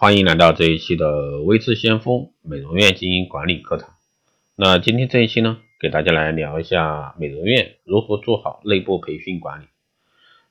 [0.00, 3.96] 欢迎来到这一期的微智先锋美容院经营管理课堂。
[4.54, 9.64] 那今天这一期呢，给大家来聊一下美容院如何做好内部培训管理。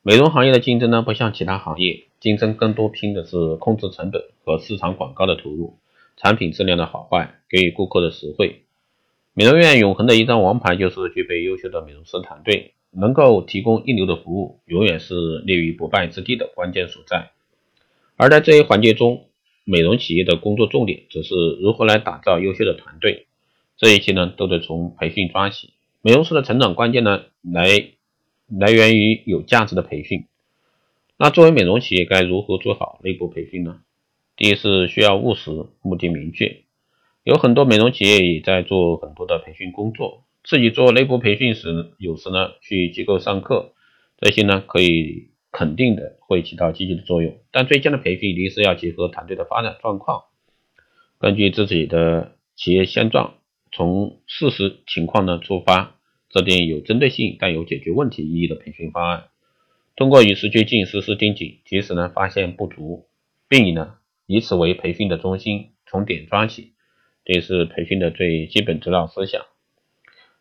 [0.01, 5.77] 美容行业的竞争呢，不像其他行业，竞争更多拼的是控制成本和市场广告的投入，
[6.17, 8.63] 产品质量的好坏，给予顾客的实惠。
[9.33, 17.31] 美容院永恒的一张王牌就是具备优秀的美容师团队，能够提供一流的服务，永远是立于不败之地的关键所在。
[18.17, 19.26] 而在这一环节中，
[19.69, 23.27] 美容企业的工作重点则是如何来打造优秀的团队，
[23.75, 25.73] 这一切呢都得从培训抓起。
[26.01, 27.67] 美容师的成长关键呢来
[28.47, 30.23] 来源于有价值的培训。
[31.17, 33.81] 那作为美容企业该如何做好内部培训呢？
[34.37, 36.61] 第一是需要务实，目的明确。
[37.25, 43.73] 有很多美容企业也在做很多的培训工作，自己做内部培训时，有时呢去机构上课，
[44.17, 45.27] 这些呢可以。
[45.51, 50.25] 肯定的会起到积极的作用，但最佳的培训一定是要结合团队的发展状况，
[51.19, 53.35] 根据自己的企业现状，
[53.71, 55.95] 从事实情况呢出发，
[56.29, 59.25] 制定有针对性但有解决问题意义的培训方案，
[59.95, 63.07] 通过与时俱进、实时盯紧，及时呢发现不足，
[63.47, 66.73] 并以呢以此为培训的中心，从点抓起，
[67.25, 69.41] 这是培训的最基本指导思想。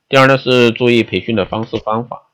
[0.09, 2.26] 第二呢是注意培训的方式方法。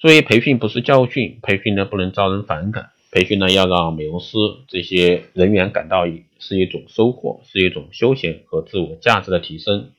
[0.00, 6.06] 注意，培训不是教训，培训呢不能招人反感，培训呢要让美容师这些人员感到
[6.38, 9.90] 是一种收获，是一种休闲和自我价值的提升。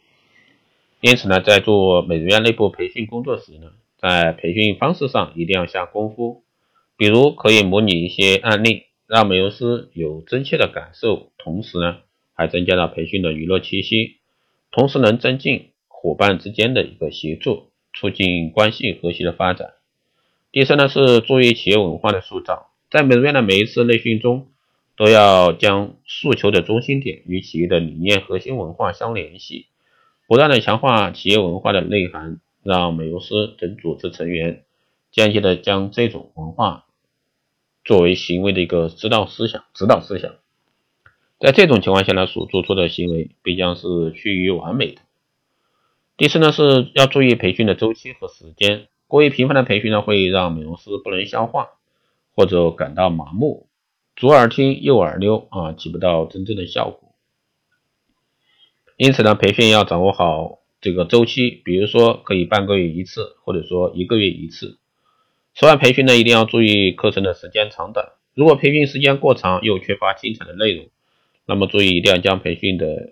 [1.01, 6.41] 因此呢，在做美容院内部培训工作时呢，在培训方式上一定要下功夫，
[6.97, 11.97] 比如可以模拟一些案例，让美容师有真切的感受，同时呢
[12.33, 14.15] 还增加了培训的娱乐气息，
[14.71, 19.73] 同时能增进伙伴之间的一个协作，促进关系和谐的发展。
[20.51, 24.49] 第三呢是注意企业文化的塑造，在美容院的每一次内训中，
[24.97, 29.67] 都要将诉求的中心点与企业的理念核心文化相联系，
[30.27, 34.65] 不断的强化企业文化的内涵，让美容师等组织成员
[35.09, 36.83] 间接的将这种文化
[37.85, 40.35] 作为行为的一个指导思想、指导思想，
[41.39, 45.01] 在这种情况下呢，所做出的行为必将是趋于完美的。
[46.17, 48.87] 第四呢是要注意培训的周期和时间。
[49.11, 51.71] 过于频繁的培训呢，会让美容师不能消化，
[52.33, 53.67] 或者感到麻木，
[54.15, 57.13] 左耳听右耳溜啊，起不到真正的效果。
[58.95, 64.79] 因此呢，培训要掌握好这个周期，比如说可以半个月一次，或者说一个月一次。
[65.55, 68.13] 此外，培训呢一定要注意课程的时间长短。
[68.33, 70.87] 如果培训时间过长，又缺乏精彩的内容，
[71.45, 73.11] 那么注意一定要将培训的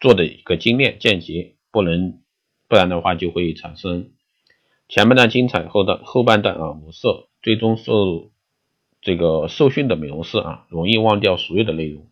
[0.00, 2.18] 做的一个精炼简洁，不能，
[2.66, 4.10] 不然的话就会产生。
[4.90, 8.28] 前半段精彩，后段后半段啊无色，最终受
[9.00, 12.08] 这个受训的美容师啊，容易忘掉所有的内容，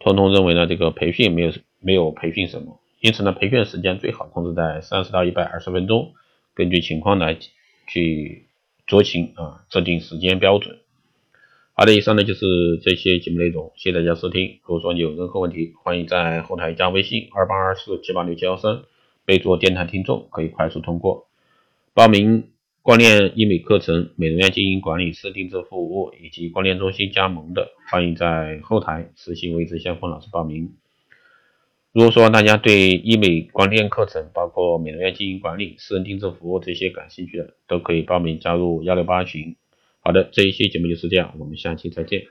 [0.00, 6.14] 通通认为呢这个培训没有没有培训什么，因此呢培训时间最好控制在三十到一百二十分钟，
[6.52, 7.38] 根据情况来
[7.86, 8.48] 去
[8.88, 10.80] 酌情啊制定时间标准。
[11.74, 12.44] 好的，以上呢就是
[12.82, 14.58] 这些节目内容，谢谢大家收听。
[14.64, 18.82] 如果说你有任何问题，欢迎在后台加微信二八二四七八六七幺三，
[19.24, 21.28] 备注电台听众，可以快速通过。
[21.94, 22.50] 报名
[22.82, 30.74] 光电医美课程、美容院经营管理师定制服务以及光电中心加盟的，欢迎在后台私信位置先锋老师报名。
[31.92, 39.54] 如果说大家对医美光电课程，包括美容院经营管理、私人定制服务这些感兴趣的，都可以报名加入幺六八群。
[40.00, 42.24] 好的，这一期节目就是这样，我们下期再见。